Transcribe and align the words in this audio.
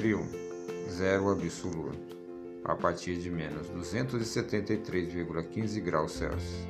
Frio, 0.00 0.24
zero 0.88 1.30
absoluto, 1.30 2.16
a 2.64 2.74
partir 2.74 3.18
de 3.18 3.30
menos 3.30 3.68
273,15 3.68 5.78
graus 5.82 6.12
Celsius, 6.12 6.66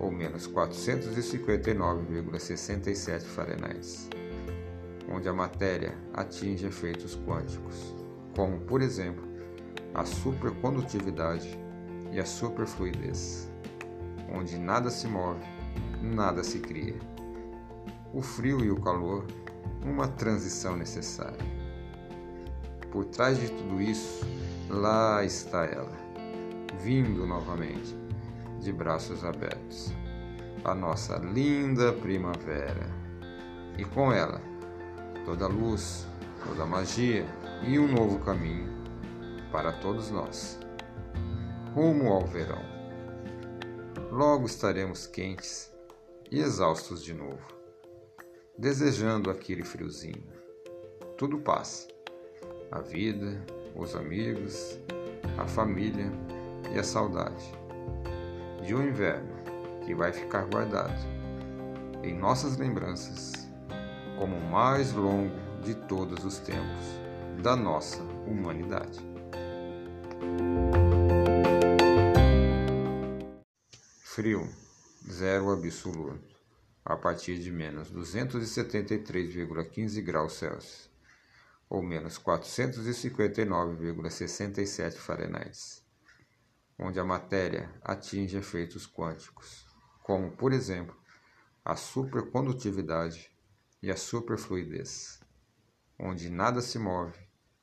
ou 0.00 0.10
menos 0.10 0.48
459,67 0.48 3.20
Fahrenheit, 3.20 4.08
onde 5.08 5.28
a 5.28 5.32
matéria 5.32 5.96
atinge 6.12 6.66
efeitos 6.66 7.14
quânticos, 7.24 7.94
como, 8.34 8.58
por 8.62 8.82
exemplo, 8.82 9.22
a 9.94 10.04
supercondutividade 10.04 11.56
e 12.10 12.18
a 12.18 12.26
superfluidez, 12.26 13.48
onde 14.28 14.58
nada 14.58 14.90
se 14.90 15.06
move, 15.06 15.44
nada 16.02 16.42
se 16.42 16.58
cria. 16.58 16.96
O 18.12 18.20
frio 18.20 18.64
e 18.64 18.72
o 18.72 18.80
calor, 18.80 19.24
uma 19.84 20.08
transição 20.08 20.76
necessária. 20.76 21.59
Por 22.90 23.04
trás 23.04 23.38
de 23.38 23.48
tudo 23.48 23.80
isso, 23.80 24.26
lá 24.68 25.24
está 25.24 25.64
ela, 25.64 25.96
vindo 26.82 27.24
novamente, 27.24 27.96
de 28.58 28.72
braços 28.72 29.24
abertos, 29.24 29.92
a 30.64 30.74
nossa 30.74 31.16
linda 31.18 31.92
primavera. 31.92 32.90
E 33.78 33.84
com 33.84 34.12
ela, 34.12 34.42
toda 35.24 35.46
luz, 35.46 36.04
toda 36.44 36.66
magia 36.66 37.24
e 37.62 37.78
um 37.78 37.86
novo 37.86 38.18
caminho 38.18 38.68
para 39.52 39.72
todos 39.72 40.10
nós. 40.10 40.58
Rumo 41.72 42.12
ao 42.12 42.26
verão. 42.26 42.62
Logo 44.10 44.46
estaremos 44.46 45.06
quentes 45.06 45.72
e 46.28 46.40
exaustos 46.40 47.04
de 47.04 47.14
novo, 47.14 47.54
desejando 48.58 49.30
aquele 49.30 49.62
friozinho. 49.62 50.26
Tudo 51.16 51.38
passa 51.38 51.89
a 52.70 52.80
vida, 52.80 53.44
os 53.74 53.96
amigos, 53.96 54.78
a 55.36 55.46
família 55.46 56.10
e 56.72 56.78
a 56.78 56.84
saudade. 56.84 57.52
De 58.64 58.74
um 58.74 58.86
inverno 58.86 59.34
que 59.84 59.94
vai 59.94 60.10
ficar 60.12 60.46
guardado 60.46 60.98
em 62.02 62.16
nossas 62.16 62.56
lembranças 62.56 63.32
como 64.18 64.36
o 64.36 64.50
mais 64.50 64.92
longo 64.92 65.34
de 65.64 65.74
todos 65.74 66.24
os 66.24 66.38
tempos 66.38 67.00
da 67.42 67.54
nossa 67.56 68.00
humanidade. 68.26 68.98
Frio, 74.02 74.48
zero 75.10 75.50
absoluto, 75.50 76.20
a 76.84 76.96
partir 76.96 77.38
de 77.38 77.50
menos 77.50 77.92
273,15 77.92 80.02
graus 80.02 80.34
Celsius 80.34 80.90
ou 81.70 81.82
menos 81.82 82.18
459,67 82.18 84.96
Fahrenheit, 84.96 85.82
onde 86.76 86.98
a 86.98 87.04
matéria 87.04 87.72
atinge 87.82 88.36
efeitos 88.36 88.88
quânticos, 88.88 89.64
como, 90.02 90.32
por 90.32 90.52
exemplo, 90.52 90.98
a 91.64 91.76
supercondutividade 91.76 93.30
e 93.80 93.88
a 93.88 93.96
superfluidez, 93.96 95.20
onde 95.96 96.28
nada 96.28 96.60
se 96.60 96.76
move, 96.76 97.16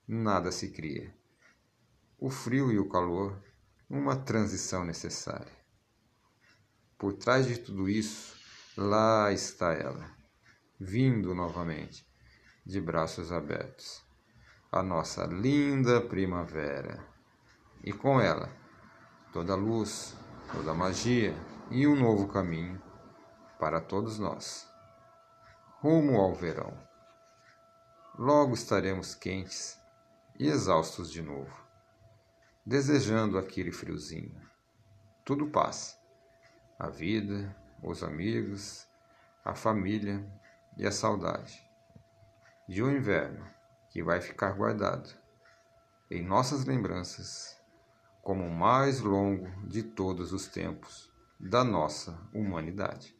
nada 0.07 0.53
se 0.53 0.69
cria. 0.69 1.13
O 2.17 2.29
frio 2.29 2.71
e 2.71 2.79
o 2.79 2.87
calor, 2.87 3.43
uma 3.89 4.15
transição 4.15 4.85
necessária. 4.85 5.51
Por 6.97 7.11
trás 7.13 7.45
de 7.45 7.59
tudo 7.59 7.89
isso, 7.89 8.37
lá 8.77 9.33
está 9.33 9.73
ela, 9.73 10.09
vindo 10.79 11.35
novamente 11.35 12.06
de 12.67 12.81
braços 12.81 13.31
abertos. 13.31 14.03
A 14.69 14.83
nossa 14.83 15.25
linda 15.25 16.01
primavera. 16.01 17.01
E 17.81 17.93
com 17.93 18.19
ela, 18.19 18.51
toda 19.31 19.55
luz, 19.55 20.17
toda 20.51 20.73
magia 20.73 21.33
e 21.71 21.87
um 21.87 21.95
novo 21.95 22.27
caminho 22.27 22.81
para 23.57 23.79
todos 23.79 24.19
nós. 24.19 24.69
Rumo 25.79 26.19
ao 26.19 26.35
verão. 26.35 26.77
Logo 28.19 28.53
estaremos 28.53 29.15
quentes 29.15 29.79
e 30.37 30.49
exaustos 30.49 31.09
de 31.09 31.21
novo, 31.21 31.55
desejando 32.65 33.37
aquele 33.37 33.71
friozinho. 33.71 34.41
Tudo 35.23 35.47
passa. 35.47 35.97
A 36.77 36.89
vida, 36.89 37.55
os 37.81 38.03
amigos, 38.03 38.85
a 39.45 39.55
família 39.55 40.21
e 40.75 40.85
a 40.85 40.91
saudade 40.91 41.66
de 42.67 42.83
um 42.83 42.91
inverno 42.91 43.47
que 43.89 44.03
vai 44.03 44.19
ficar 44.19 44.51
guardado 44.51 45.09
em 46.11 46.21
nossas 46.21 46.65
lembranças 46.65 47.57
como 48.21 48.45
o 48.45 48.53
mais 48.53 48.99
longo 48.99 49.49
de 49.65 49.81
todos 49.81 50.33
os 50.33 50.47
tempos 50.47 51.09
da 51.39 51.63
nossa 51.63 52.19
humanidade. 52.33 53.16